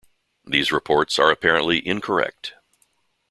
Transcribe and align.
These 0.43 0.71
reports 0.71 1.19
are 1.19 1.29
apparently 1.29 1.87
incorrect. 1.87 2.55